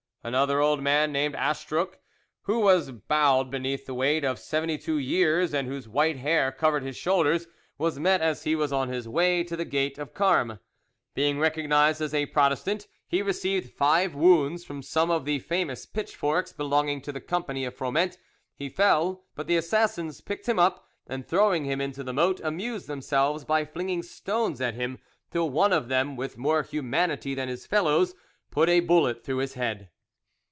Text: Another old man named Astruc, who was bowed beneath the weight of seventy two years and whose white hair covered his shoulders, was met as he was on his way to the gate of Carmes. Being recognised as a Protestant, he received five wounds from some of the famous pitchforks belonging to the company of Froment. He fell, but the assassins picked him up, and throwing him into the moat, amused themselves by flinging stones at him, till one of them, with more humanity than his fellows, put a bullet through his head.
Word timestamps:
Another 0.23 0.59
old 0.59 0.83
man 0.83 1.11
named 1.11 1.33
Astruc, 1.33 1.97
who 2.43 2.59
was 2.59 2.91
bowed 2.91 3.49
beneath 3.49 3.87
the 3.87 3.95
weight 3.95 4.23
of 4.23 4.37
seventy 4.37 4.77
two 4.77 4.99
years 4.99 5.51
and 5.51 5.67
whose 5.67 5.87
white 5.89 6.17
hair 6.17 6.51
covered 6.51 6.83
his 6.83 6.95
shoulders, 6.95 7.47
was 7.79 7.97
met 7.97 8.21
as 8.21 8.43
he 8.43 8.55
was 8.55 8.71
on 8.71 8.89
his 8.89 9.07
way 9.07 9.43
to 9.43 9.55
the 9.57 9.65
gate 9.65 9.97
of 9.97 10.13
Carmes. 10.13 10.59
Being 11.15 11.39
recognised 11.39 12.01
as 12.01 12.13
a 12.13 12.27
Protestant, 12.27 12.85
he 13.07 13.23
received 13.23 13.73
five 13.73 14.13
wounds 14.13 14.63
from 14.63 14.83
some 14.83 15.09
of 15.09 15.25
the 15.25 15.39
famous 15.39 15.87
pitchforks 15.87 16.53
belonging 16.53 17.01
to 17.01 17.11
the 17.11 17.19
company 17.19 17.65
of 17.65 17.73
Froment. 17.73 18.19
He 18.53 18.69
fell, 18.69 19.23
but 19.33 19.47
the 19.47 19.57
assassins 19.57 20.21
picked 20.21 20.47
him 20.47 20.59
up, 20.59 20.85
and 21.07 21.25
throwing 21.25 21.65
him 21.65 21.81
into 21.81 22.03
the 22.03 22.13
moat, 22.13 22.39
amused 22.43 22.85
themselves 22.85 23.43
by 23.43 23.65
flinging 23.65 24.03
stones 24.03 24.61
at 24.61 24.75
him, 24.75 24.99
till 25.31 25.49
one 25.49 25.73
of 25.73 25.87
them, 25.87 26.15
with 26.15 26.37
more 26.37 26.61
humanity 26.61 27.33
than 27.33 27.47
his 27.49 27.65
fellows, 27.65 28.13
put 28.51 28.69
a 28.69 28.81
bullet 28.81 29.23
through 29.23 29.37
his 29.37 29.55
head. 29.55 29.89